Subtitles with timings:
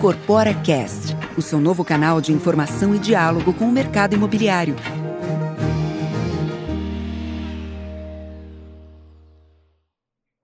[0.00, 4.74] Incorpora Cast, o seu novo canal de informação e diálogo com o mercado imobiliário.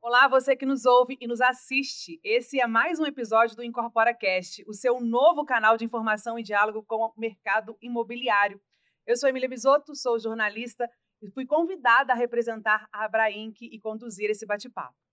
[0.03, 2.21] Olá, você que nos ouve e nos assiste.
[2.23, 6.43] Esse é mais um episódio do Incorpora Cast, o seu novo canal de informação e
[6.43, 8.61] diálogo com o mercado imobiliário.
[9.07, 10.87] Eu sou Emília Bisotto, sou jornalista
[11.23, 15.06] e fui convidada a representar a Abrainc e conduzir esse bate-papo.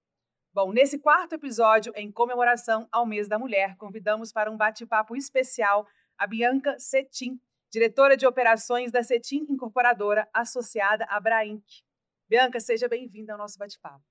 [0.55, 5.87] Bom, nesse quarto episódio, em comemoração ao Mês da Mulher, convidamos para um bate-papo especial
[6.15, 7.39] a Bianca Cetim,
[7.71, 11.63] diretora de operações da Cetim Incorporadora, associada à Brainc.
[12.29, 14.03] Bianca, seja bem-vinda ao nosso bate-papo.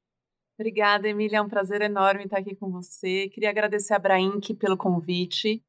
[0.59, 1.39] Obrigada, Emília.
[1.39, 3.29] É um prazer enorme estar aqui com você.
[3.29, 5.63] Queria agradecer a Brainc pelo convite.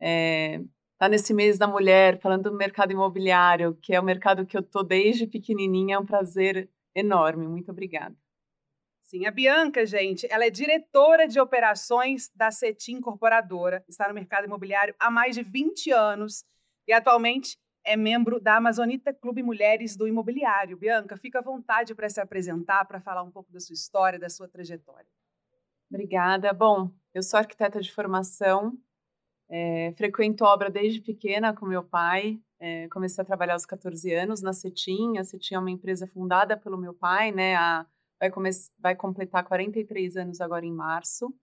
[0.00, 0.60] É,
[0.96, 4.62] tá nesse mês da mulher, falando do mercado imobiliário, que é o mercado que eu
[4.62, 5.96] tô desde pequenininha.
[5.96, 7.48] É um prazer enorme.
[7.48, 8.14] Muito obrigada.
[9.10, 14.44] Sim, a Bianca, gente, ela é diretora de operações da CETIM Incorporadora, está no mercado
[14.44, 16.44] imobiliário há mais de 20 anos
[16.86, 20.76] e atualmente é membro da Amazonita Clube Mulheres do Imobiliário.
[20.76, 24.28] Bianca, fica à vontade para se apresentar, para falar um pouco da sua história, da
[24.28, 25.10] sua trajetória.
[25.90, 26.52] Obrigada.
[26.52, 28.78] Bom, eu sou arquiteta de formação,
[29.48, 32.40] é, frequento obra desde pequena com meu pai.
[32.60, 35.18] É, comecei a trabalhar aos 14 anos na CETIM.
[35.18, 37.56] A CETIM é uma empresa fundada pelo meu pai, né?
[37.56, 37.84] A
[38.20, 38.30] vai,
[38.78, 41.34] vai completar 43 anos agora em março.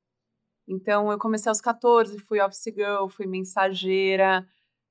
[0.67, 4.45] Então, eu comecei aos 14, fui office girl, fui mensageira,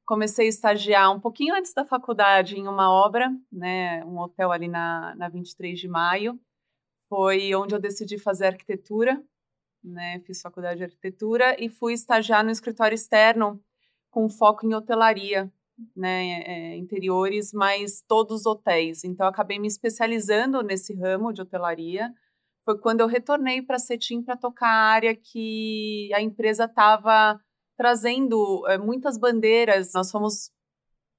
[0.05, 4.69] comecei a estagiar um pouquinho antes da faculdade em uma obra, né, um hotel ali
[4.69, 6.41] na, na 23 de maio.
[7.09, 9.23] Foi onde eu decidi fazer arquitetura,
[9.85, 13.63] né, fiz faculdade de arquitetura e fui estagiar no escritório externo
[14.11, 15.53] com foco em hotelaria
[15.95, 19.05] né, é, interiores, mas todos os hotéis.
[19.05, 22.13] Então, acabei me especializando nesse ramo de hotelaria.
[22.65, 27.39] Foi quando eu retornei para Cetim para tocar a área que a empresa estava
[27.77, 29.93] trazendo é, muitas bandeiras.
[29.95, 30.51] Nós fomos,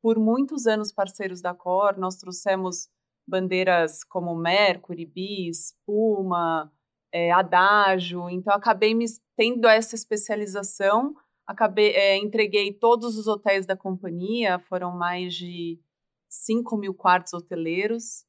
[0.02, 1.98] por muitos anos, parceiros da Cor.
[1.98, 2.90] Nós trouxemos
[3.28, 6.72] bandeiras como Mercury, Bis, Puma,
[7.12, 8.30] é, Adágio.
[8.30, 11.14] Então, acabei me tendo essa especialização
[11.48, 15.80] acabei, é, entreguei todos os hotéis da companhia, foram mais de
[16.30, 18.26] 5 mil quartos hoteleiros.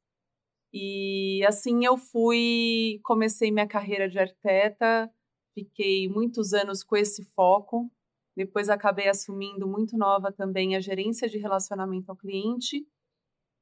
[0.73, 5.11] E assim eu fui, comecei minha carreira de arquiteta,
[5.55, 7.91] fiquei muitos anos com esse foco.
[8.37, 12.87] Depois acabei assumindo muito nova também a gerência de relacionamento ao cliente.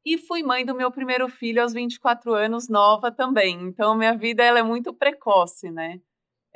[0.04, 3.60] E fui mãe do meu primeiro filho aos 24 anos, nova também.
[3.62, 6.00] Então, minha vida ela é muito precoce, né?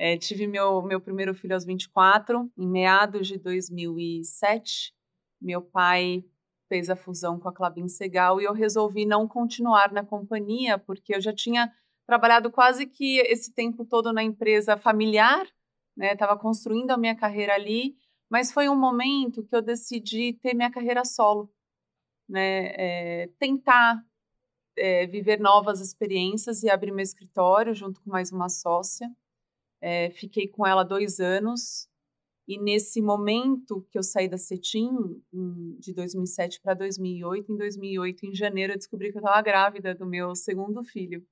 [0.03, 4.95] É, tive meu, meu primeiro filho aos 24, em meados de 2007.
[5.39, 6.25] Meu pai
[6.71, 11.15] fez a fusão com a Clabin Segal e eu resolvi não continuar na companhia, porque
[11.15, 11.71] eu já tinha
[12.07, 15.47] trabalhado quase que esse tempo todo na empresa familiar,
[15.95, 16.15] né?
[16.15, 17.95] Estava construindo a minha carreira ali,
[18.31, 21.53] mas foi um momento que eu decidi ter minha carreira solo,
[22.27, 22.73] né?
[22.75, 24.03] É, tentar
[24.79, 29.07] é, viver novas experiências e abrir meu escritório junto com mais uma sócia.
[29.81, 31.89] É, fiquei com ela dois anos.
[32.47, 35.23] E nesse momento que eu saí da CETIM,
[35.79, 40.05] de 2007 para 2008, em 2008, em janeiro, eu descobri que eu estava grávida do
[40.05, 41.25] meu segundo filho.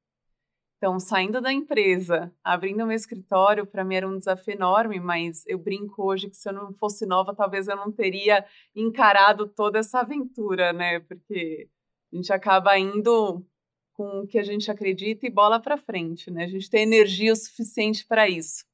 [0.79, 5.59] Então, saindo da empresa, abrindo meu escritório, para mim era um desafio enorme, mas eu
[5.59, 9.99] brinco hoje que se eu não fosse nova, talvez eu não teria encarado toda essa
[10.01, 11.01] aventura, né?
[11.01, 11.69] Porque
[12.13, 13.45] a gente acaba indo
[13.99, 16.45] com o que a gente acredita e bola para frente, né?
[16.45, 18.65] A gente tem energia o suficiente para isso.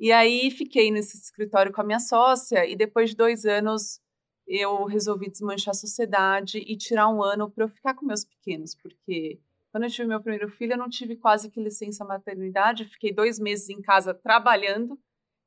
[0.00, 4.00] E aí fiquei nesse escritório com a minha sócia e depois de dois anos
[4.44, 8.74] eu resolvi desmanchar a sociedade e tirar um ano para eu ficar com meus pequenos,
[8.74, 9.40] porque
[9.70, 13.38] quando eu tive meu primeiro filho eu não tive quase que licença maternidade, fiquei dois
[13.38, 14.98] meses em casa trabalhando.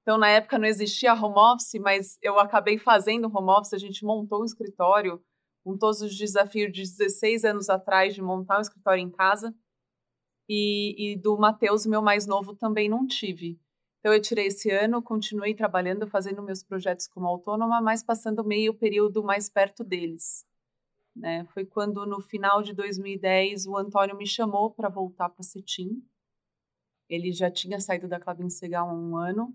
[0.02, 3.74] Então na época não existia home office, mas eu acabei fazendo home office.
[3.74, 5.22] A gente montou um escritório
[5.64, 9.54] com todos os desafios de 16 anos atrás de montar um escritório em casa.
[10.48, 13.60] E, e do Matheus, meu mais novo, também não tive.
[14.00, 18.74] Então, eu tirei esse ano, continuei trabalhando, fazendo meus projetos como autônoma, mas passando meio
[18.74, 20.46] período mais perto deles.
[21.16, 21.46] Né?
[21.54, 26.02] Foi quando, no final de 2010, o Antônio me chamou para voltar para Cetim.
[27.10, 29.54] Ele já tinha saído da Clavin Segal há um ano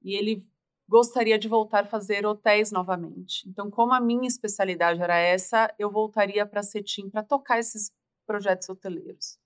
[0.00, 0.46] e ele
[0.92, 3.48] gostaria de voltar a fazer hotéis novamente.
[3.48, 7.90] Então, como a minha especialidade era essa, eu voltaria para a CETIM para tocar esses
[8.26, 9.38] projetos hoteleiros.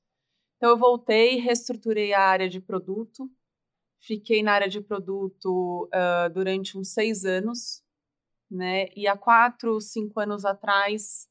[0.56, 3.30] Então, eu voltei, reestruturei a área de produto,
[4.00, 7.80] fiquei na área de produto uh, durante uns seis anos,
[8.50, 8.88] né?
[8.96, 11.28] E há quatro, cinco anos atrás,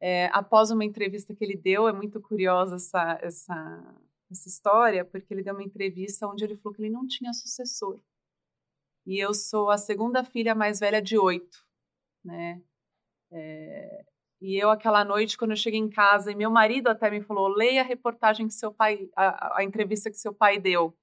[0.00, 3.96] é, após uma entrevista que ele deu, é muito curiosa essa, essa,
[4.28, 8.00] essa história, porque ele deu uma entrevista onde ele falou que ele não tinha sucessor
[9.06, 11.58] e eu sou a segunda filha mais velha de oito,
[12.24, 12.62] né?
[13.32, 14.04] É,
[14.40, 17.48] e eu, aquela noite, quando eu cheguei em casa, e meu marido até me falou:
[17.48, 20.96] leia a reportagem que seu pai, a, a entrevista que seu pai deu.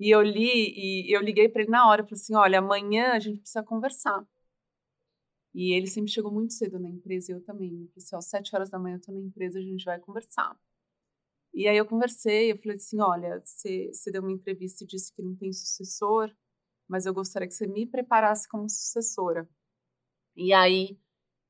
[0.00, 0.72] E eu li,
[1.08, 4.24] e eu liguei para ele na hora, falei assim: olha, amanhã a gente precisa conversar.
[5.54, 7.72] E ele sempre chegou muito cedo na empresa, e eu também.
[7.72, 9.98] Eu falei assim: ó, sete horas da manhã eu tô na empresa, a gente vai
[9.98, 10.56] conversar.
[11.52, 15.22] E aí eu conversei, eu falei assim: olha, você, deu uma entrevista e disse que
[15.22, 16.30] não tem sucessor,
[16.90, 19.48] mas eu gostaria que você me preparasse como sucessora.
[20.36, 20.98] E aí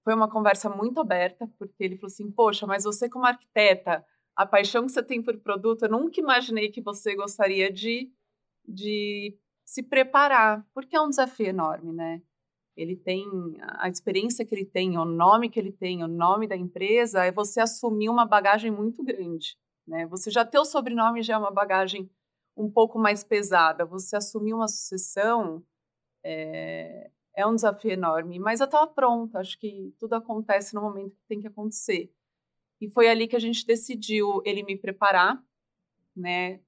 [0.05, 4.05] foi uma conversa muito aberta, porque ele falou assim: Poxa, mas você, como arquiteta,
[4.37, 8.13] a paixão que você tem por produto, eu nunca imaginei que você gostaria de,
[8.69, 12.23] de se preparar, porque é um desafio enorme, né?
[12.77, 13.27] Ele tem
[13.61, 17.33] a experiência que ele tem, o nome que ele tem, o nome da empresa, é
[17.33, 19.57] você assumir uma bagagem muito grande,
[19.87, 20.07] né?
[20.07, 22.11] Você já ter o sobrenome já é uma bagagem
[22.61, 23.85] um pouco mais pesada.
[23.87, 25.65] Você assumir uma sucessão
[26.25, 29.39] é, é um desafio enorme, mas eu estava pronta.
[29.39, 32.13] Acho que tudo acontece no momento que tem que acontecer.
[32.81, 35.43] E foi ali que a gente decidiu ele me preparar,
[36.17, 36.61] né?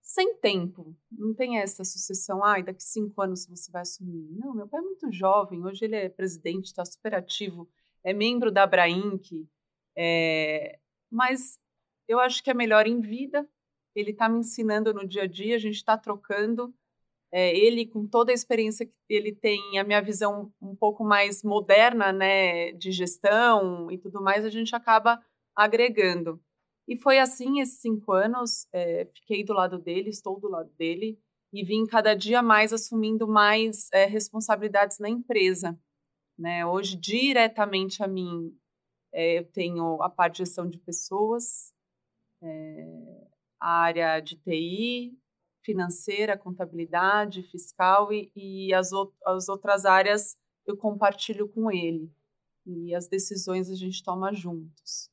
[0.00, 0.96] Sem tempo.
[1.10, 4.28] Não tem essa sucessão, ai, daqui cinco anos você vai assumir.
[4.32, 5.64] Não, meu pai é muito jovem.
[5.64, 7.68] Hoje ele é presidente, está super ativo,
[8.04, 9.48] é membro da Abrainc.
[9.96, 10.78] É...
[11.10, 11.58] Mas
[12.08, 13.48] eu acho que é melhor em vida.
[13.94, 16.74] Ele está me ensinando no dia a dia, a gente está trocando
[17.32, 21.42] é, ele com toda a experiência que ele tem, a minha visão um pouco mais
[21.42, 25.20] moderna, né, de gestão e tudo mais, a gente acaba
[25.56, 26.40] agregando.
[26.86, 31.18] E foi assim esses cinco anos, é, fiquei do lado dele, estou do lado dele
[31.52, 35.78] e vim cada dia mais assumindo mais é, responsabilidades na empresa.
[36.38, 36.66] Né?
[36.66, 38.54] Hoje, diretamente a mim,
[39.12, 41.72] é, eu tenho a parte de gestão de pessoas,
[42.42, 43.31] é,
[43.62, 45.16] a área de TI,
[45.62, 48.90] financeira, contabilidade, fiscal e, e as,
[49.24, 50.36] as outras áreas
[50.66, 52.12] eu compartilho com ele.
[52.66, 55.08] E as decisões a gente toma juntos.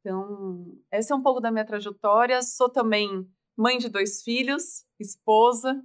[0.00, 2.42] Então, essa é um pouco da minha trajetória.
[2.42, 5.80] Sou também mãe de dois filhos, esposa,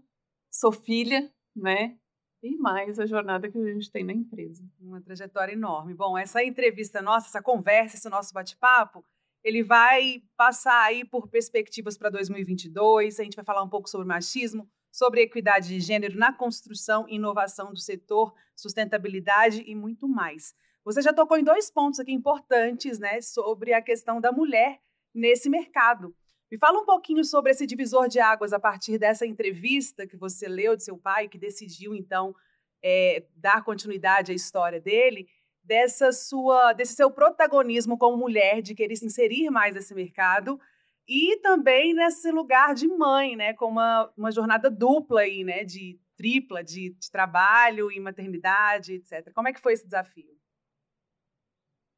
[0.51, 1.95] sou filha, né?
[2.41, 4.67] E mais a jornada que a gente tem na empresa.
[4.79, 5.94] Uma trajetória enorme.
[5.94, 9.06] Bom, essa entrevista nossa, essa conversa, esse nosso bate-papo,
[9.44, 13.19] ele vai passar aí por perspectivas para 2022.
[13.19, 17.15] A gente vai falar um pouco sobre machismo, sobre equidade de gênero na construção e
[17.15, 20.53] inovação do setor, sustentabilidade e muito mais.
[20.83, 24.80] Você já tocou em dois pontos aqui importantes, né, sobre a questão da mulher
[25.13, 26.15] nesse mercado.
[26.51, 30.47] Me fala um pouquinho sobre esse divisor de águas a partir dessa entrevista que você
[30.47, 32.35] leu de seu pai, que decidiu então
[32.83, 35.27] é, dar continuidade à história dele
[35.69, 40.60] dessa sua, desse seu protagonismo como mulher, de querer se inserir mais nesse mercado
[41.07, 46.00] e também nesse lugar de mãe, né, com uma, uma jornada dupla aí, né, de
[46.18, 49.31] tripla, de, de trabalho e maternidade, etc.
[49.31, 50.36] Como é que foi esse desafio?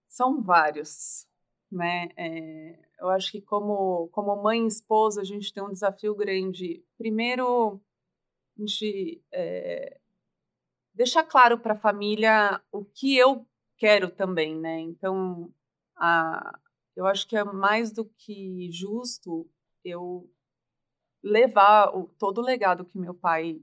[0.09, 1.25] São vários,
[1.71, 2.09] né?
[2.17, 6.83] É, eu acho que como como mãe e esposa a gente tem um desafio grande.
[6.97, 7.81] Primeiro,
[8.57, 9.97] a gente é,
[10.93, 13.47] deixar claro para a família o que eu
[13.81, 14.79] quero também, né?
[14.79, 15.51] Então,
[15.97, 16.59] a,
[16.95, 19.49] eu acho que é mais do que justo
[19.83, 20.29] eu
[21.23, 23.59] levar o, todo o legado que meu pai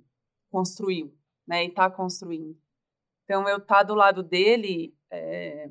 [0.50, 1.16] construiu,
[1.47, 1.64] né?
[1.64, 2.61] E está construindo.
[3.23, 5.71] Então, eu estar tá do lado dele, é,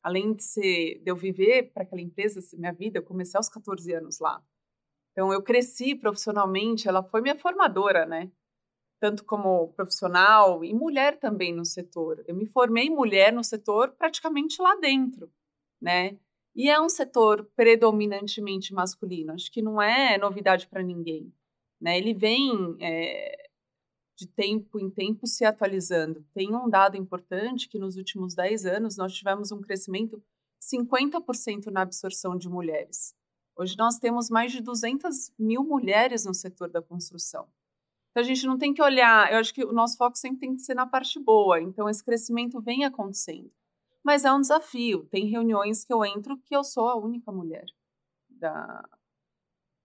[0.00, 3.92] além de, ser, de eu viver para aquela empresa, minha vida, eu comecei aos 14
[3.94, 4.40] anos lá.
[5.10, 8.30] Então, eu cresci profissionalmente, ela foi minha formadora, né?
[9.02, 12.22] Tanto como profissional e mulher também no setor.
[12.24, 15.28] Eu me formei mulher no setor praticamente lá dentro,
[15.80, 16.16] né?
[16.54, 19.32] E é um setor predominantemente masculino.
[19.32, 21.34] Acho que não é novidade para ninguém,
[21.80, 21.98] né?
[21.98, 23.48] Ele vem é,
[24.16, 26.24] de tempo em tempo se atualizando.
[26.32, 30.22] Tem um dado importante que nos últimos 10 anos nós tivemos um crescimento
[30.62, 33.16] 50% na absorção de mulheres.
[33.56, 37.48] Hoje nós temos mais de 200 mil mulheres no setor da construção.
[38.12, 40.54] Então a gente não tem que olhar, eu acho que o nosso foco sempre tem
[40.54, 41.60] que ser na parte boa.
[41.60, 43.50] Então esse crescimento vem acontecendo.
[44.04, 45.06] Mas é um desafio.
[45.06, 47.64] Tem reuniões que eu entro que eu sou a única mulher.
[48.28, 48.86] Da...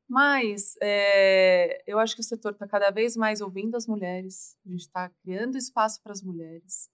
[0.09, 4.69] Mas é, eu acho que o setor está cada vez mais ouvindo as mulheres, a
[4.69, 6.89] gente está criando espaço para as mulheres.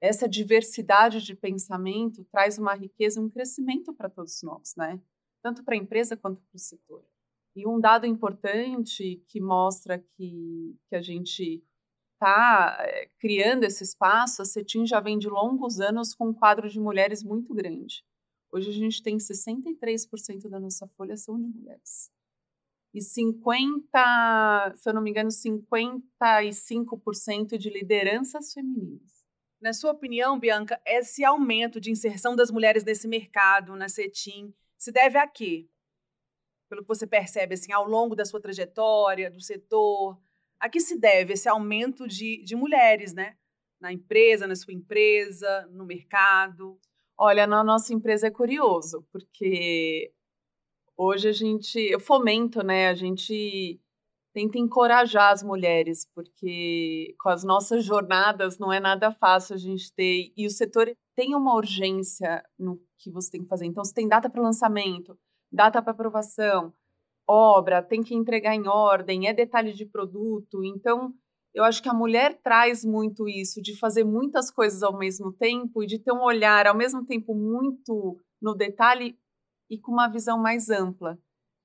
[0.00, 5.00] Essa diversidade de pensamento traz uma riqueza, um crescimento para todos nós, né?
[5.42, 7.04] Tanto para a empresa quanto para o setor.
[7.56, 11.62] E um dado importante que mostra que, que a gente
[12.14, 16.68] está é, criando esse espaço, a CETIM já vem de longos anos com um quadro
[16.68, 18.04] de mulheres muito grande.
[18.50, 22.10] Hoje a gente tem 63% da nossa folha são de mulheres.
[22.92, 29.24] e 50, se eu não me engano, 55% de lideranças femininas.
[29.60, 34.92] Na sua opinião, Bianca, esse aumento de inserção das mulheres nesse mercado, na CETIM, se
[34.92, 35.68] deve a quê?
[36.74, 40.18] Pelo que você percebe assim, ao longo da sua trajetória, do setor,
[40.58, 43.36] a que se deve esse aumento de, de mulheres, né?
[43.80, 46.76] Na empresa, na sua empresa, no mercado?
[47.16, 50.12] Olha, na nossa empresa é curioso, porque
[50.96, 52.88] hoje a gente, eu fomento, né?
[52.88, 53.80] A gente
[54.32, 59.92] tenta encorajar as mulheres, porque com as nossas jornadas não é nada fácil a gente
[59.92, 60.32] ter.
[60.36, 63.64] E o setor tem uma urgência no que você tem que fazer.
[63.64, 65.16] Então, você tem data para lançamento,
[65.54, 66.72] data para aprovação,
[67.28, 70.64] obra, tem que entregar em ordem, é detalhe de produto.
[70.64, 71.14] Então,
[71.54, 75.82] eu acho que a mulher traz muito isso, de fazer muitas coisas ao mesmo tempo
[75.82, 79.18] e de ter um olhar ao mesmo tempo muito no detalhe
[79.70, 81.18] e com uma visão mais ampla.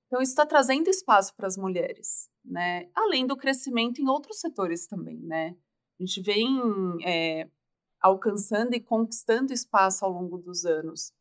[0.07, 2.89] Então, isso está trazendo espaço para as mulheres né?
[2.95, 5.55] Além do crescimento em outros setores também, né?
[5.99, 6.47] A gente vem
[7.05, 7.49] é,
[8.01, 11.13] alcançando e conquistando espaço ao longo dos anos.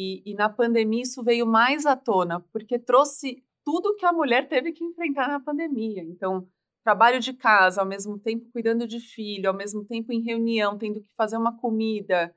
[0.00, 4.48] E, e, na pandemia isso veio mais à tona, porque trouxe tudo que a mulher
[4.48, 6.04] teve que enfrentar na pandemia.
[6.04, 6.46] Então,
[6.84, 11.00] trabalho de casa, ao mesmo tempo cuidando de filho, ao mesmo tempo em reunião, tendo
[11.00, 12.32] que fazer uma comida.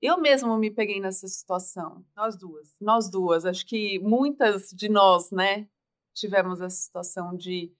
[0.00, 2.02] Eu mesma me peguei nessa situação.
[2.16, 2.74] Nós duas.
[2.80, 3.44] Nós duas.
[3.44, 5.68] Acho que muitas de nós, né,
[6.14, 7.70] tivemos essa situação de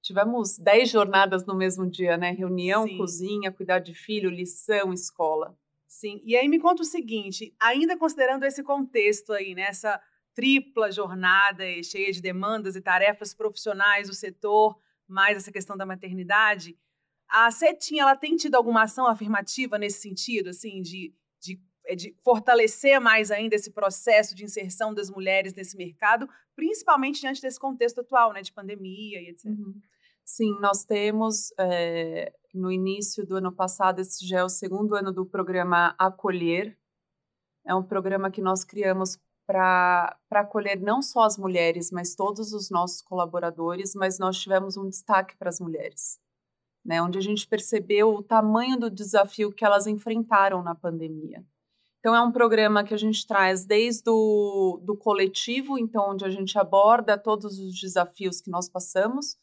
[0.00, 2.30] tivemos dez jornadas no mesmo dia, né?
[2.30, 2.96] Reunião, Sim.
[2.98, 5.58] cozinha, cuidar de filho, lição, escola.
[5.86, 6.20] Sim.
[6.24, 9.62] E aí me conta o seguinte, ainda considerando esse contexto aí, né?
[9.62, 10.00] Essa
[10.34, 14.78] tripla jornada cheia de demandas e tarefas profissionais do setor,
[15.08, 16.76] mais essa questão da maternidade,
[17.28, 22.14] a CETIM, ela tem tido alguma ação afirmativa nesse sentido, assim, de, de é de
[22.22, 28.00] fortalecer mais ainda esse processo de inserção das mulheres nesse mercado, principalmente diante desse contexto
[28.00, 29.46] atual, né, de pandemia e etc.
[29.46, 29.80] Uhum.
[30.28, 35.12] Sim, nós temos é, no início do ano passado, esse já é o segundo ano
[35.12, 36.76] do programa Acolher.
[37.64, 39.16] É um programa que nós criamos
[39.46, 44.88] para acolher não só as mulheres, mas todos os nossos colaboradores, mas nós tivemos um
[44.88, 46.18] destaque para as mulheres,
[46.84, 51.44] né, onde a gente percebeu o tamanho do desafio que elas enfrentaram na pandemia.
[52.00, 56.30] Então, é um programa que a gente traz desde o do coletivo, então, onde a
[56.30, 59.36] gente aborda todos os desafios que nós passamos.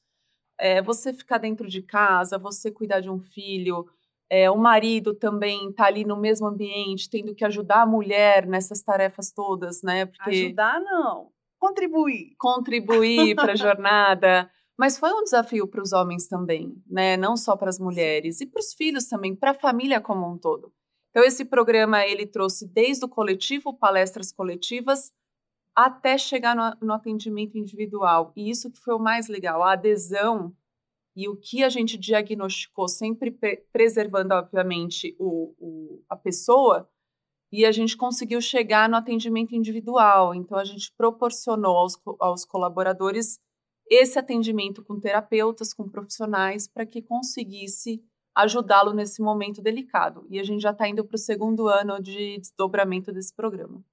[0.59, 3.85] É, você ficar dentro de casa, você cuidar de um filho,
[4.29, 8.81] é, o marido também está ali no mesmo ambiente, tendo que ajudar a mulher nessas
[8.81, 10.05] tarefas todas, né?
[10.05, 11.29] Porque ajudar não,
[11.59, 12.35] contribuir.
[12.37, 14.49] Contribuir para a jornada.
[14.77, 17.15] Mas foi um desafio para os homens também, né?
[17.15, 20.37] Não só para as mulheres e para os filhos também, para a família como um
[20.37, 20.73] todo.
[21.11, 25.11] Então esse programa ele trouxe desde o coletivo, palestras coletivas,
[25.75, 28.31] até chegar no, no atendimento individual.
[28.35, 30.55] E isso que foi o mais legal, a adesão
[31.15, 36.89] e o que a gente diagnosticou, sempre pre preservando, obviamente, o, o, a pessoa,
[37.51, 40.33] e a gente conseguiu chegar no atendimento individual.
[40.33, 43.39] Então, a gente proporcionou aos, aos colaboradores
[43.87, 48.03] esse atendimento com terapeutas, com profissionais, para que conseguisse
[48.35, 50.25] ajudá-lo nesse momento delicado.
[50.29, 53.83] E a gente já está indo para o segundo ano de desdobramento desse programa.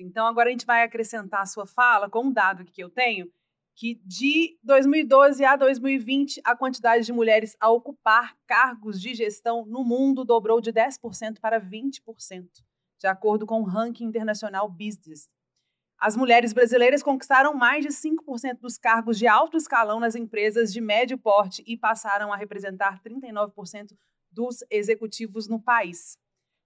[0.00, 3.30] Então, agora a gente vai acrescentar a sua fala com um dado que eu tenho,
[3.74, 9.82] que de 2012 a 2020, a quantidade de mulheres a ocupar cargos de gestão no
[9.82, 12.00] mundo dobrou de 10% para 20%,
[12.98, 15.28] de acordo com o ranking internacional Business,
[16.02, 20.80] as mulheres brasileiras conquistaram mais de 5% dos cargos de alto escalão nas empresas de
[20.80, 23.96] médio porte e passaram a representar 39%
[24.28, 26.18] dos executivos no país.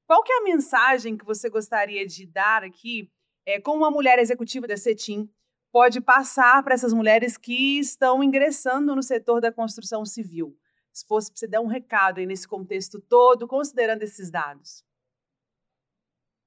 [0.07, 3.13] Qual que é a mensagem que você gostaria de dar aqui,
[3.47, 5.31] é, como uma mulher executiva da CETIM
[5.73, 10.59] pode passar para essas mulheres que estão ingressando no setor da construção civil?
[10.93, 14.85] Se fosse para você dar um recado aí nesse contexto todo, considerando esses dados.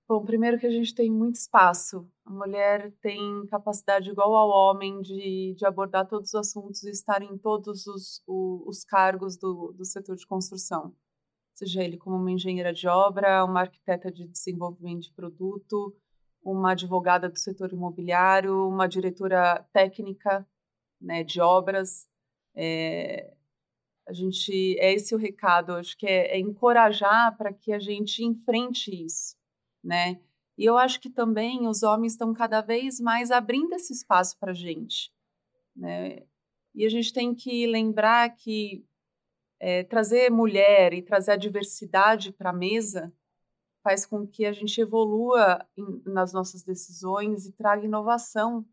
[0.10, 2.10] Bom, primeiro que a gente tem muito espaço.
[2.26, 7.22] A mulher tem capacidade igual ao homem de, de abordar todos os assuntos e estar
[7.22, 10.96] em todos os, os, os cargos do, do setor de construção.
[11.54, 15.96] Seja ele como uma engenheira de obra, uma arquiteta de desenvolvimento de produto,
[16.44, 20.48] uma advogada do setor imobiliário, uma diretora técnica
[21.02, 22.08] né, de obras.
[22.56, 23.34] É,
[24.08, 25.74] a gente é esse o recado.
[25.74, 29.40] Acho que é, é encorajar para que a gente enfrente isso
[29.84, 30.20] né?
[30.58, 34.52] E eu acho que também os homens estão cada vez mais abrindo esse espaço para
[34.52, 35.12] a gente,
[35.76, 36.24] né?
[36.76, 38.86] E a gente tem que lembrar que
[39.60, 43.12] é, trazer mulher e trazer a diversidade para a mesa
[43.90, 48.64] faz com que a gente evolua em, nas nossas decisões e traga inovação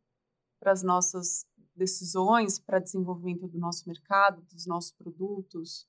[0.60, 5.88] para as nossas decisões para desenvolvimento do nosso mercado, dos nossos produtos.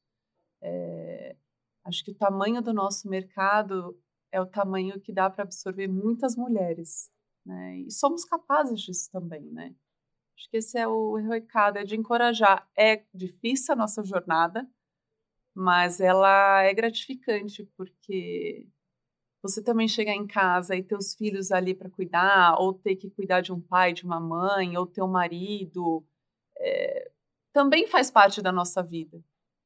[0.62, 1.36] É,
[1.84, 6.38] acho que o tamanho do nosso mercado é o tamanho que dá para absorver muitas
[6.38, 7.12] mulheres,
[7.46, 7.80] né?
[7.80, 9.76] E somos capazes disso também, né?
[10.38, 12.66] Acho que esse é o recado, é de encorajar.
[12.78, 14.66] É difícil a nossa jornada,
[15.54, 18.70] mas ela é gratificante porque
[19.42, 23.10] você também chegar em casa e ter os filhos ali para cuidar, ou ter que
[23.10, 26.06] cuidar de um pai, de uma mãe, ou ter um marido,
[26.60, 27.12] é,
[27.54, 29.24] também faz parte da nossa vida.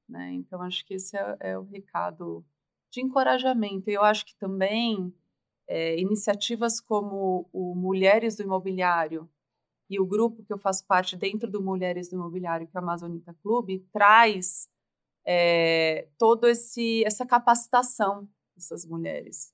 [0.07, 0.33] Né?
[0.33, 2.45] Então, acho que esse é, é o recado
[2.91, 3.89] de encorajamento.
[3.89, 5.13] Eu acho que também
[5.67, 9.29] é, iniciativas como o Mulheres do Imobiliário
[9.89, 12.83] e o grupo que eu faço parte dentro do Mulheres do Imobiliário, que é o
[12.83, 14.69] Amazonita Clube, traz
[15.25, 19.53] é, todo esse essa capacitação dessas mulheres.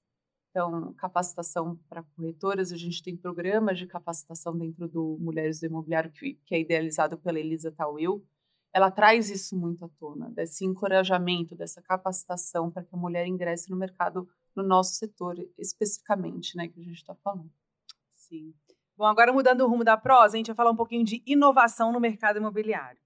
[0.57, 6.11] Então, capacitação para corretoras, a gente tem programas de capacitação dentro do Mulheres do Imobiliário,
[6.11, 8.25] que, que é idealizado pela Elisa Tawil.
[8.73, 13.69] Ela traz isso muito à tona, desse encorajamento, dessa capacitação para que a mulher ingresse
[13.69, 17.51] no mercado, no nosso setor especificamente, né, que a gente está falando.
[18.09, 18.51] Sim.
[18.97, 21.91] Bom, agora mudando o rumo da prosa, a gente vai falar um pouquinho de inovação
[21.91, 22.99] no mercado imobiliário.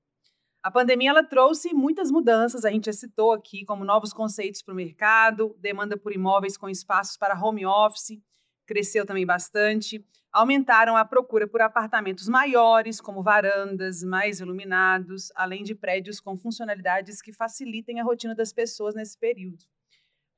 [0.63, 4.73] A pandemia ela trouxe muitas mudanças, a gente já citou aqui, como novos conceitos para
[4.73, 8.21] o mercado, demanda por imóveis com espaços para home office,
[8.67, 10.05] cresceu também bastante.
[10.31, 17.23] Aumentaram a procura por apartamentos maiores, como varandas, mais iluminados, além de prédios com funcionalidades
[17.23, 19.65] que facilitem a rotina das pessoas nesse período.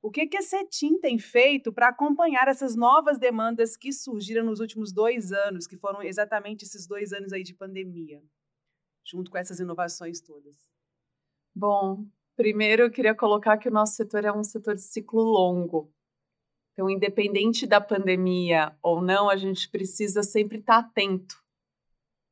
[0.02, 4.62] O que, que a CETIM tem feito para acompanhar essas novas demandas que surgiram nos
[4.62, 8.22] últimos dois anos, que foram exatamente esses dois anos aí de pandemia?
[9.04, 10.56] Junto com essas inovações todas?
[11.56, 12.06] Bom,
[12.36, 15.92] primeiro eu queria colocar que o nosso setor é um setor de ciclo longo.
[16.74, 21.36] Então, independente da pandemia ou não, a gente precisa sempre estar atento.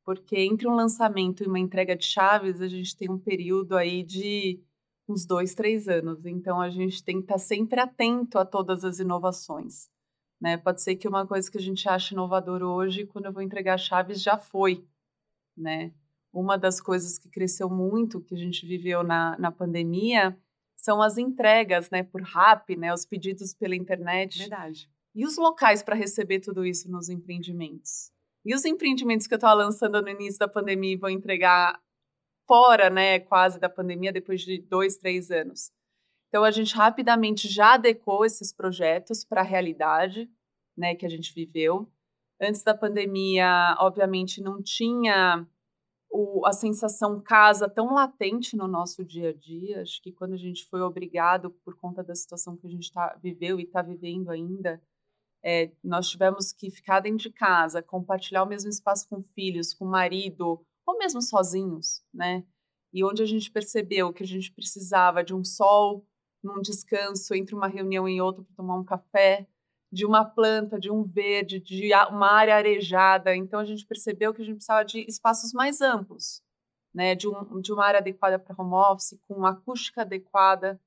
[0.04, 4.02] Porque entre um lançamento e uma entrega de chaves, a gente tem um período aí
[4.02, 4.60] de
[5.08, 6.26] uns dois, três anos.
[6.26, 9.92] Então, a gente tem que estar sempre atento a todas as inovações.
[10.42, 10.58] Né?
[10.58, 13.78] Pode ser que uma coisa que a gente acha inovador hoje, quando eu vou entregar
[13.78, 14.84] chaves, já foi.
[15.56, 15.94] Né?
[16.34, 20.38] Uma das coisas que cresceu muito, que a gente viveu na, na pandemia,
[20.76, 24.40] são as entregas, né, por RAP, né, os pedidos pela internet.
[24.40, 24.90] Verdade.
[25.14, 28.12] E os locais para receber tudo isso nos empreendimentos?
[28.44, 31.80] E os empreendimentos que eu estava lançando no início da pandemia e vou entregar
[32.48, 35.72] fora, né, quase da pandemia, depois de dois, três anos.
[36.28, 40.30] Então, a gente rapidamente já adequou esses projetos para a realidade,
[40.78, 41.92] né, que a gente viveu.
[42.42, 45.46] Antes da pandemia, obviamente, não tinha
[46.12, 49.82] o, a sensação casa tão latente no nosso dia a dia.
[49.82, 53.18] Acho que quando a gente foi obrigado, por conta da situação que a gente tá,
[53.24, 54.82] viveu e está vivendo ainda,
[55.44, 59.86] é, nós tivemos que ficar dentro de casa, compartilhar o mesmo espaço com filhos, com
[59.86, 62.46] marido, ou mesmo sozinhos, né?
[62.94, 66.06] E onde a gente percebeu que a gente precisava de um sol,
[66.44, 69.48] num descanso entre uma reunião e outra para tomar um café,
[69.92, 73.36] de uma planta, de um verde, de uma área arejada.
[73.36, 76.42] Então a gente percebeu que a gente precisava de espaços mais amplos,
[76.94, 77.14] né?
[77.16, 80.80] De, um, de uma área adequada para home office, com uma acústica adequada,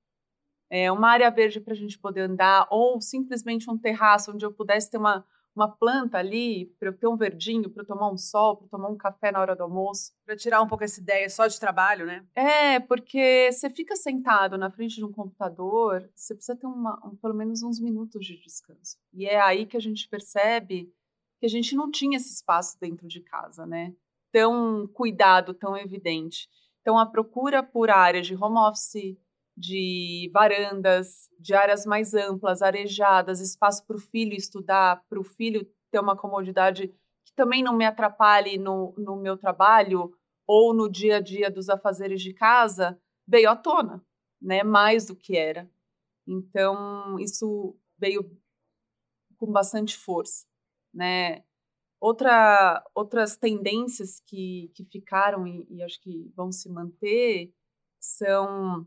[0.71, 4.53] é, uma área verde para a gente poder andar, ou simplesmente um terraço onde eu
[4.53, 8.17] pudesse ter uma, uma planta ali para eu ter um verdinho, para eu tomar um
[8.17, 10.12] sol, para tomar um café na hora do almoço.
[10.27, 12.27] Para tirar um pouco essa ideia só de trabalho, né?
[12.35, 17.17] É, porque você fica sentado na frente de um computador, você precisa ter uma, um,
[17.17, 18.97] pelo menos uns minutos de descanso.
[19.12, 20.93] E é aí que a gente percebe
[21.38, 23.95] que a gente não tinha esse espaço dentro de casa, né?
[24.33, 26.49] Tão cuidado, tão evidente.
[26.81, 29.17] Então, a procura por áreas de home office,
[29.57, 35.64] de varandas, de áreas mais amplas, arejadas, espaço para o filho estudar, para o filho
[35.90, 36.88] ter uma comodidade
[37.25, 40.12] que também não me atrapalhe no, no meu trabalho
[40.47, 44.05] ou no dia a dia dos afazeres de casa, veio à tona,
[44.40, 44.62] né?
[44.62, 45.71] Mais do que era.
[46.27, 48.31] Então, isso veio
[49.37, 50.47] com bastante força,
[50.93, 51.45] né?
[52.01, 57.55] Outra, outras tendências que, que ficaram e, e acho que vão se manter
[57.99, 58.87] são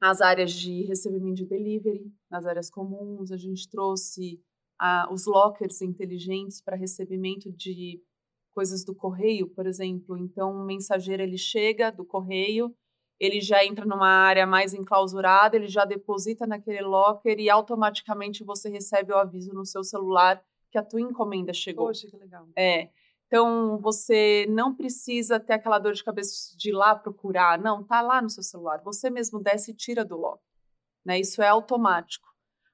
[0.00, 4.42] as áreas de recebimento de delivery, nas áreas comuns, a gente trouxe
[4.78, 8.02] ah, os lockers inteligentes para recebimento de
[8.50, 10.16] coisas do correio, por exemplo.
[10.16, 12.74] Então, o mensageiro ele chega do correio,
[13.18, 18.70] ele já entra numa área mais enclausurada, ele já deposita naquele locker e automaticamente você
[18.70, 21.88] recebe o aviso no seu celular que a tua encomenda chegou.
[21.88, 22.48] Poxa, que legal.
[22.56, 22.88] É.
[23.30, 27.60] Então, você não precisa ter aquela dor de cabeça de ir lá procurar.
[27.60, 28.82] Não, tá lá no seu celular.
[28.82, 30.42] Você mesmo desce e tira do lock.
[31.06, 31.20] Né?
[31.20, 32.26] Isso é automático.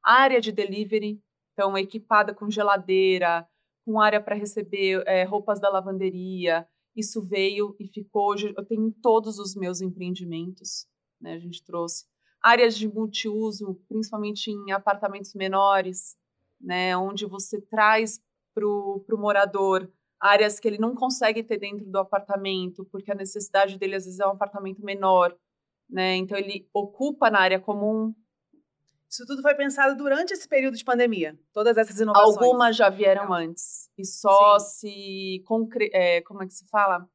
[0.03, 3.47] A área de delivery, então, equipada com geladeira,
[3.85, 6.66] com área para receber é, roupas da lavanderia.
[6.97, 8.55] isso veio e ficou hoje.
[8.57, 10.87] Eu tenho todos os meus empreendimentos,
[11.21, 11.35] né?
[11.35, 12.07] A gente trouxe
[12.42, 16.16] áreas de multiuso, principalmente em apartamentos menores,
[16.59, 16.97] né?
[16.97, 18.19] Onde você traz
[18.55, 23.79] para o morador áreas que ele não consegue ter dentro do apartamento, porque a necessidade
[23.79, 25.37] dele às vezes é um apartamento menor,
[25.89, 26.17] né?
[26.17, 28.15] Então ele ocupa na área comum.
[29.09, 31.39] Isso tudo foi pensado durante esse período de pandemia.
[31.53, 32.37] Todas essas inovações.
[32.37, 34.89] Algumas já vieram antes e só Sim.
[34.89, 37.09] se concre é, como é que se fala?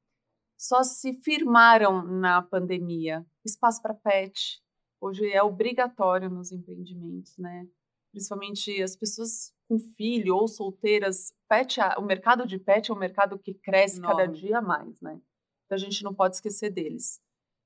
[0.58, 3.26] Só se firmaram na pandemia.
[3.44, 4.62] Espaço para pet
[5.02, 7.68] hoje é obrigatório nos empreendimentos, né?
[8.12, 11.34] Principalmente as pessoas com filho ou solteiras.
[11.48, 14.18] Pet, o mercado de pet é um mercado que cresce Enorme.
[14.18, 15.20] cada dia mais, né?
[15.66, 17.22] Então a gente não pode esquecer deles.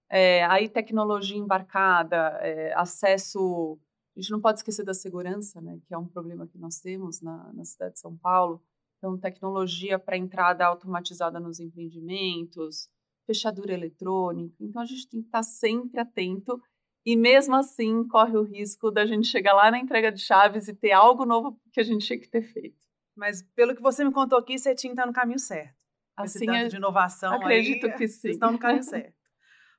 [0.10, 3.80] É, aí tecnologia embarcada, é, acesso.
[4.16, 5.80] A gente não pode esquecer da segurança, né?
[5.88, 8.62] Que é um problema que nós temos na, na cidade de São Paulo.
[8.98, 12.90] Então, tecnologia para entrada automatizada nos empreendimentos,
[13.26, 14.56] fechadura eletrônica.
[14.62, 16.62] Então, a gente tem que estar sempre atento
[17.06, 20.74] e, mesmo assim, corre o risco da gente chegar lá na entrega de chaves e
[20.74, 22.84] ter algo novo que a gente tinha que ter feito.
[23.16, 25.76] Mas, pelo que você me contou aqui, você tinha que estar no caminho certo.
[26.18, 28.30] Assim, Esse tanto de inovação acredito aí, que sim.
[28.30, 29.14] estão no caminho certo.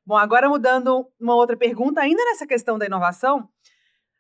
[0.04, 3.48] Bom, agora mudando uma outra pergunta, ainda nessa questão da inovação,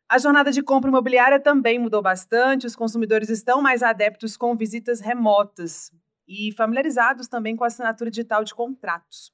[0.08, 5.00] a jornada de compra imobiliária também mudou bastante, os consumidores estão mais adeptos com visitas
[5.00, 5.92] remotas
[6.26, 9.32] e familiarizados também com a assinatura digital de contratos.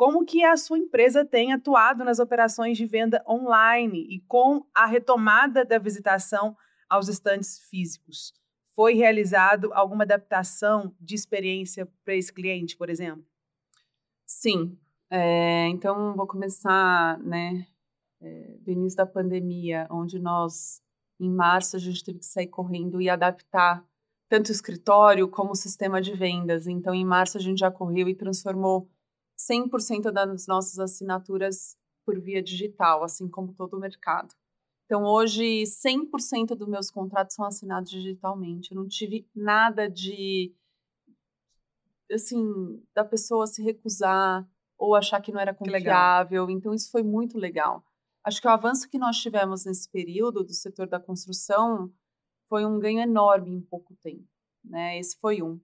[0.00, 4.86] Como que a sua empresa tem atuado nas operações de venda online e com a
[4.86, 6.56] retomada da visitação
[6.88, 8.32] aos estantes físicos?
[8.74, 13.22] Foi realizado alguma adaptação de experiência para esse cliente, por exemplo?
[14.24, 14.74] Sim.
[15.10, 17.66] É, então, vou começar né,
[18.22, 20.80] é, do início da pandemia, onde nós,
[21.20, 23.84] em março, a gente teve que sair correndo e adaptar
[24.30, 26.66] tanto o escritório como o sistema de vendas.
[26.66, 28.88] Então, em março, a gente já correu e transformou
[29.48, 34.34] 100% das nossas assinaturas por via digital, assim como todo o mercado.
[34.84, 38.72] Então, hoje, 100% dos meus contratos são assinados digitalmente.
[38.72, 40.52] Eu não tive nada de,
[42.10, 46.50] assim, da pessoa se recusar ou achar que não era confiável.
[46.50, 47.84] Então, isso foi muito legal.
[48.24, 51.92] Acho que o avanço que nós tivemos nesse período do setor da construção
[52.48, 54.28] foi um ganho enorme em pouco tempo.
[54.64, 54.98] Né?
[54.98, 55.60] Esse foi um.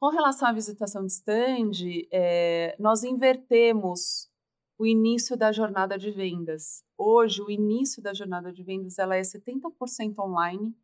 [0.00, 1.72] Com relação à visitação de stand,
[2.10, 4.30] é, nós invertemos
[4.78, 6.82] o início da jornada de vendas.
[6.96, 10.74] Hoje, o início da jornada de vendas ela é 70% online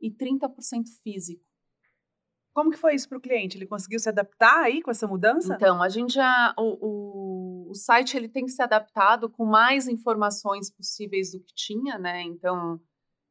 [0.00, 1.44] e 30% físico.
[2.52, 3.56] Como que foi isso para o cliente?
[3.56, 5.54] Ele conseguiu se adaptar aí com essa mudança?
[5.54, 9.86] Então, a gente já o, o, o, site ele tem que ser adaptado com mais
[9.86, 12.22] informações possíveis do que tinha, né?
[12.22, 12.80] Então,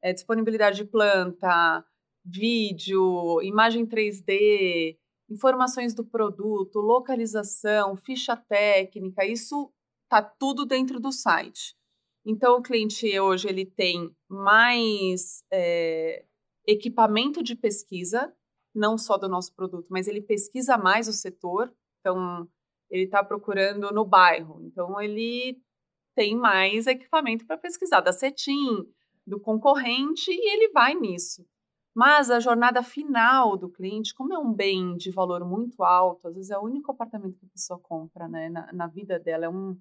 [0.02, 1.84] é, disponibilidade de planta,
[2.24, 4.98] vídeo, imagem 3D,
[5.30, 9.72] informações do produto, localização, ficha técnica, isso
[10.10, 11.76] tá tudo dentro do site.
[12.26, 16.26] Então, o cliente hoje ele tem mais é,
[16.68, 18.34] equipamento de pesquisa
[18.76, 21.74] não só do nosso produto, mas ele pesquisa mais o setor.
[22.02, 22.48] Então,
[22.90, 24.62] ele está procurando no bairro.
[24.66, 25.58] Então, ele
[26.14, 28.86] tem mais equipamento para pesquisar da CETIM,
[29.26, 31.46] do concorrente, e ele vai nisso.
[31.96, 36.36] Mas a jornada final do cliente, como é um bem de valor muito alto, às
[36.36, 39.50] vezes é o único apartamento que a pessoa compra né, na, na vida dela, é,
[39.50, 39.80] um,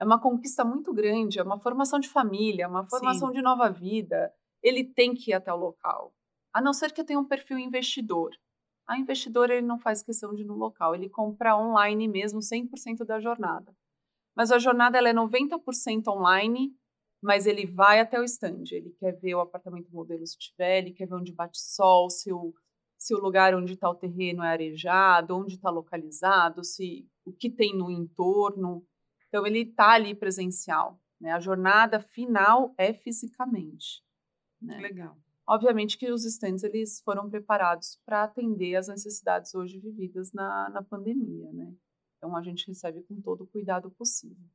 [0.00, 3.34] é uma conquista muito grande, é uma formação de família, é uma formação Sim.
[3.34, 4.34] de nova vida.
[4.60, 6.12] Ele tem que ir até o local.
[6.52, 8.32] A não ser que eu tenha um perfil investidor.
[8.88, 13.04] A investidor ele não faz questão de ir no local, ele compra online mesmo 100%
[13.06, 13.72] da jornada.
[14.36, 16.74] Mas a jornada ela é 90% online,
[17.24, 20.92] mas ele vai até o stand, ele quer ver o apartamento modelo se tiver, ele
[20.92, 22.54] quer ver onde bate sol, se o,
[22.98, 27.48] se o lugar onde está o terreno é arejado, onde está localizado, se o que
[27.48, 28.86] tem no entorno.
[29.26, 31.00] Então ele está ali presencial.
[31.18, 31.32] Né?
[31.32, 34.04] A jornada final é fisicamente.
[34.60, 34.78] Né?
[34.80, 35.16] Legal.
[35.46, 40.82] Obviamente que os stands eles foram preparados para atender as necessidades hoje vividas na, na
[40.82, 41.74] pandemia, né?
[42.18, 44.46] Então a gente recebe com todo o cuidado possível.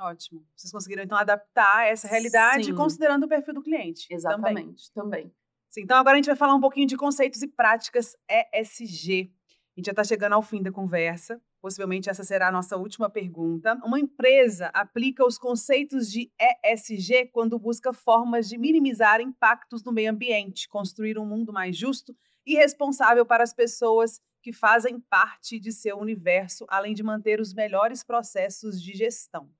[0.00, 0.46] Ótimo.
[0.56, 2.74] Vocês conseguiram então adaptar essa realidade Sim.
[2.74, 4.06] considerando o perfil do cliente.
[4.10, 5.22] Exatamente, também.
[5.24, 5.34] também.
[5.68, 9.30] Sim, então agora a gente vai falar um pouquinho de conceitos e práticas ESG.
[9.76, 11.40] A gente já está chegando ao fim da conversa.
[11.60, 13.78] Possivelmente essa será a nossa última pergunta.
[13.84, 16.32] Uma empresa aplica os conceitos de
[16.64, 22.16] ESG quando busca formas de minimizar impactos no meio ambiente, construir um mundo mais justo
[22.46, 27.52] e responsável para as pessoas que fazem parte de seu universo, além de manter os
[27.52, 29.50] melhores processos de gestão.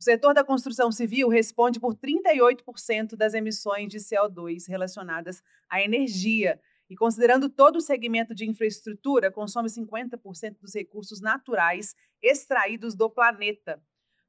[0.00, 6.58] O setor da construção civil responde por 38% das emissões de CO2 relacionadas à energia
[6.88, 13.78] e considerando todo o segmento de infraestrutura, consome 50% dos recursos naturais extraídos do planeta.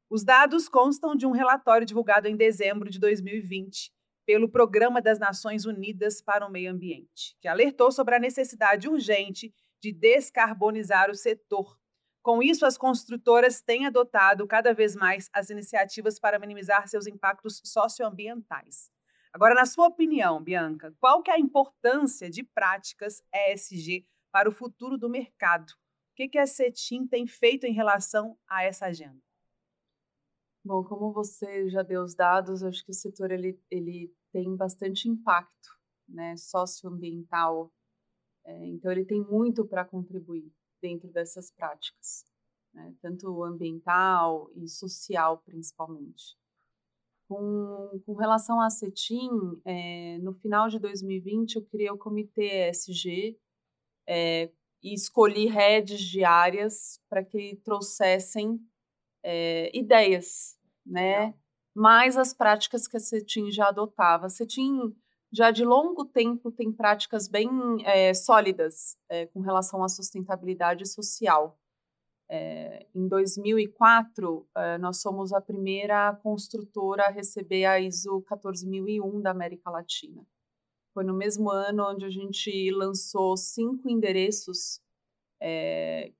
[0.10, 3.94] Os dados constam de um relatório divulgado em dezembro de 2020
[4.26, 9.54] pelo Programa das Nações Unidas para o Meio Ambiente, que alertou sobre a necessidade urgente
[9.82, 11.81] de descarbonizar o setor.
[12.22, 17.62] Com isso, as construtoras têm adotado cada vez mais as iniciativas para minimizar seus impactos
[17.66, 18.92] socioambientais.
[19.34, 24.52] Agora, na sua opinião, Bianca, qual que é a importância de práticas ESG para o
[24.52, 25.72] futuro do mercado?
[25.72, 29.20] O que, que a CETIM tem feito em relação a essa agenda?
[30.64, 35.10] Bom, como você já deu os dados, acho que o setor ele, ele tem bastante
[35.10, 35.70] impacto
[36.08, 37.74] né, socioambiental,
[38.46, 42.26] é, então ele tem muito para contribuir dentro dessas práticas,
[42.74, 46.38] né, tanto ambiental e social principalmente.
[47.28, 49.30] Com, com relação à CETIM,
[49.64, 53.40] é, no final de 2020 eu criei o comitê ESG
[54.08, 54.52] é,
[54.84, 58.60] e escolhi redes de áreas para que trouxessem
[59.24, 61.34] é, ideias, né?
[61.74, 64.26] Mais as práticas que a CETIM já adotava.
[64.26, 64.94] A CETIM
[65.32, 67.50] já de longo tempo tem práticas bem
[67.86, 71.58] é, sólidas é, com relação à sustentabilidade social.
[72.30, 79.32] É, em 2004, é, nós somos a primeira construtora a receber a ISO 14001 da
[79.32, 80.26] América Latina.
[80.94, 84.82] Foi no mesmo ano onde a gente lançou cinco endereços,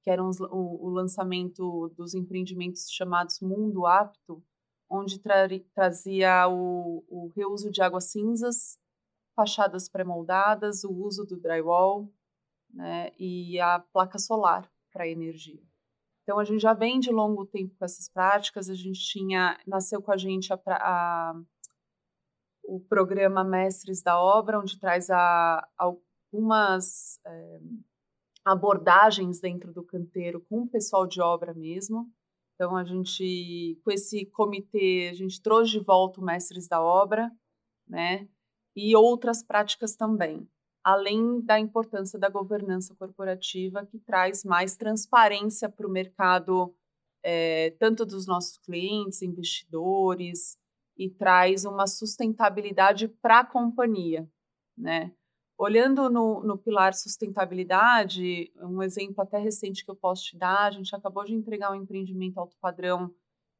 [0.02, 4.42] que eram o, o, lançamento dos empreendimentos chamados Mundo Apto,
[4.90, 8.80] onde tra trazia o, o reuso de águas cinzas,
[9.36, 12.12] fachadas pré-moldadas, o uso do drywall
[12.74, 15.62] né, e a placa solar para energia.
[16.24, 18.70] Então a gente já vem de longo tempo com essas práticas.
[18.70, 21.42] A gente tinha nasceu com a gente a, a,
[22.64, 27.60] o programa Mestres da Obra, onde traz a, algumas é,
[28.46, 32.10] abordagens dentro do canteiro com o pessoal de obra mesmo.
[32.56, 37.32] Então a gente, com esse comitê, a gente trouxe de volta o Mestres da Obra,
[37.88, 38.28] né?
[38.76, 40.48] E outras práticas também
[40.84, 46.74] além da importância da governança corporativa, que traz mais transparência para o mercado,
[47.24, 50.58] é, tanto dos nossos clientes, investidores,
[50.98, 54.28] e traz uma sustentabilidade para a companhia.
[54.78, 55.14] Né?
[55.58, 60.72] Olhando no, no pilar sustentabilidade, um exemplo até recente que eu posso te dar, a
[60.72, 63.14] gente acabou de entregar um empreendimento alto padrão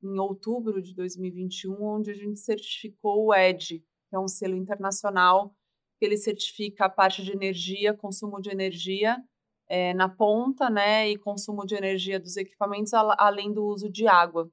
[0.04, 5.56] em outubro de 2021, onde a gente certificou o ED, que é um selo internacional
[5.98, 9.24] que ele certifica a parte de energia, consumo de energia
[9.70, 14.52] é, na ponta, né, e consumo de energia dos equipamentos, além do uso de água.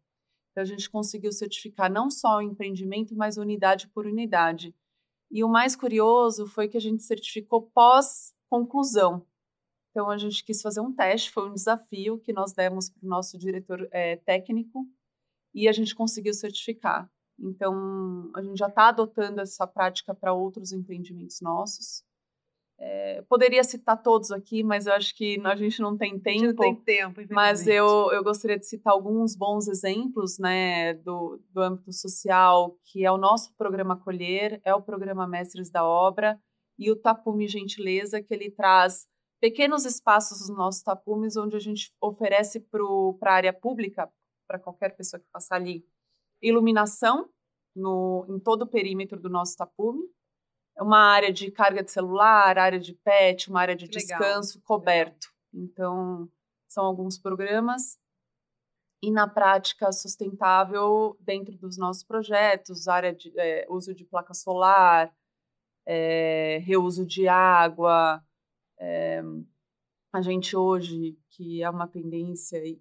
[0.50, 4.74] Então, a gente conseguiu certificar não só o empreendimento, mas unidade por unidade.
[5.30, 9.26] E o mais curioso foi que a gente certificou pós-conclusão.
[9.90, 13.08] Então, a gente quis fazer um teste, foi um desafio que nós demos para o
[13.08, 14.86] nosso diretor é, técnico
[15.54, 17.10] e a gente conseguiu certificar.
[17.38, 22.02] Então, a gente já está adotando essa prática para outros empreendimentos nossos.
[22.80, 26.46] É, poderia citar todos aqui, mas eu acho que a gente não tem tempo.
[26.46, 31.60] não tem tempo, Mas eu, eu gostaria de citar alguns bons exemplos né, do, do
[31.60, 36.40] âmbito social, que é o nosso programa Colher, é o programa Mestres da Obra,
[36.78, 39.08] e o Tapume Gentileza, que ele traz
[39.40, 44.08] pequenos espaços nos nossos tapumes, onde a gente oferece para a área pública,
[44.46, 45.84] para qualquer pessoa que passar ali,
[46.42, 47.28] iluminação
[47.74, 50.02] no, em todo o perímetro do nosso tapume,
[50.80, 55.28] uma área de carga de celular, área de pet, uma área de descanso coberto.
[55.52, 56.28] Então,
[56.68, 57.98] são alguns programas.
[59.02, 65.12] E na prática sustentável, dentro dos nossos projetos, área de é, uso de placa solar,
[65.86, 68.22] é, reuso de água.
[68.78, 69.22] É,
[70.12, 72.78] a gente hoje, que é uma tendência e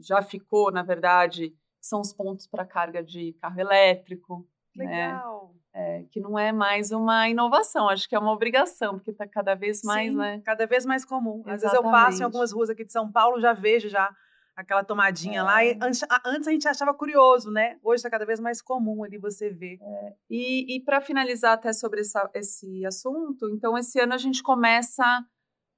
[0.00, 4.46] já ficou, na verdade, são os pontos para carga de carro elétrico.
[4.74, 4.84] Né?
[4.84, 5.52] Legal.
[5.54, 5.58] Né?
[5.74, 9.54] É, que não é mais uma inovação, acho que é uma obrigação, porque está cada
[9.54, 10.42] vez mais, Sim, né?
[10.44, 11.40] Cada vez mais comum.
[11.40, 11.54] Exatamente.
[11.54, 14.10] Às vezes eu passo em algumas ruas aqui de São Paulo, já vejo já
[14.58, 15.42] aquela tomadinha é.
[15.42, 15.64] lá.
[15.64, 17.78] E antes, antes, a gente achava curioso, né?
[17.80, 19.78] Hoje está cada vez mais comum ali você ver.
[19.80, 20.14] É.
[20.28, 25.24] E, e para finalizar até sobre essa, esse assunto, então esse ano a gente começa.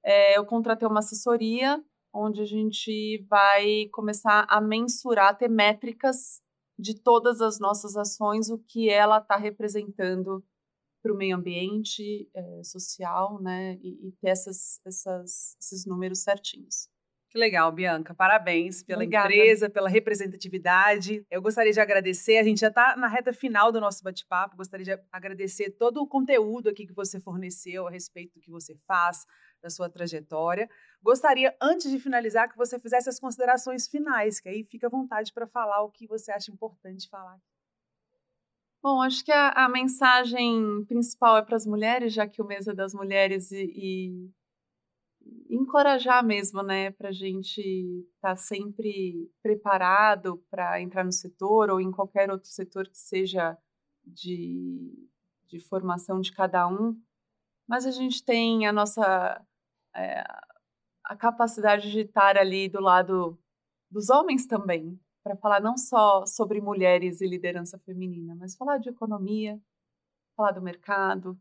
[0.03, 1.79] É, eu contratei uma assessoria
[2.13, 6.41] onde a gente vai começar a mensurar, ter métricas
[6.77, 10.43] de todas as nossas ações, o que ela está representando
[11.01, 16.87] para o meio ambiente é, social, né, e, e ter essas, essas, esses números certinhos.
[17.31, 18.13] Que legal, Bianca.
[18.13, 19.33] Parabéns pela Obrigada.
[19.33, 21.25] empresa, pela representatividade.
[21.31, 22.37] Eu gostaria de agradecer.
[22.37, 24.57] A gente já está na reta final do nosso bate-papo.
[24.57, 28.75] Gostaria de agradecer todo o conteúdo aqui que você forneceu a respeito do que você
[28.85, 29.25] faz,
[29.63, 30.69] da sua trajetória.
[31.01, 35.31] Gostaria, antes de finalizar, que você fizesse as considerações finais, que aí fica à vontade
[35.31, 37.39] para falar o que você acha importante falar.
[38.83, 42.67] Bom, acho que a, a mensagem principal é para as mulheres, já que o mês
[42.67, 44.31] é das mulheres e, e
[45.49, 47.61] encorajar mesmo, né, para a gente
[48.15, 53.57] estar tá sempre preparado para entrar no setor ou em qualquer outro setor que seja
[54.05, 55.09] de,
[55.47, 56.99] de formação de cada um,
[57.67, 59.45] mas a gente tem a nossa
[59.95, 60.23] é,
[61.03, 63.37] a capacidade de estar ali do lado
[63.89, 68.89] dos homens também, para falar não só sobre mulheres e liderança feminina, mas falar de
[68.89, 69.61] economia,
[70.35, 71.39] falar do mercado,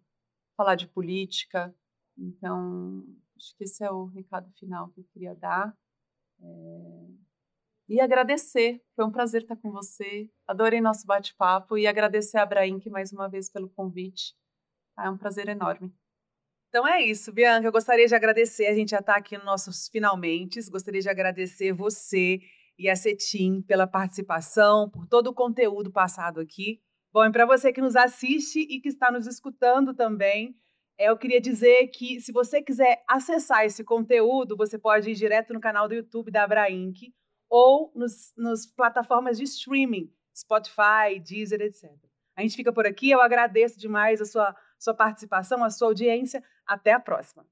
[0.57, 1.75] falar de política.
[2.19, 3.07] Então,
[3.41, 5.75] Acho que esse é o recado final que eu queria dar.
[6.43, 7.07] É...
[7.89, 10.31] E agradecer, foi um prazer estar com você.
[10.47, 14.35] Adorei nosso bate-papo e agradecer a Abrainc mais uma vez pelo convite.
[14.99, 15.91] É um prazer enorme.
[16.69, 17.67] Então é isso, Bianca.
[17.67, 18.67] Eu gostaria de agradecer.
[18.67, 20.61] A gente já está aqui nos nossos finalmente.
[20.71, 22.41] Gostaria de agradecer você
[22.79, 26.79] e a Cetim pela participação, por todo o conteúdo passado aqui.
[27.11, 30.55] Bom, e para você que nos assiste e que está nos escutando também,
[31.01, 35.61] eu queria dizer que se você quiser acessar esse conteúdo, você pode ir direto no
[35.61, 37.15] canal do YouTube da Abrainc
[37.49, 41.91] ou nos, nos plataformas de streaming, Spotify, Deezer, etc.
[42.37, 43.11] A gente fica por aqui.
[43.11, 46.45] Eu agradeço demais a sua, sua participação, a sua audiência.
[46.67, 47.47] Até a próxima.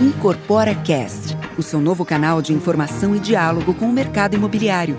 [0.00, 4.96] Incorpora Cast o seu novo canal de informação e diálogo com o mercado imobiliário.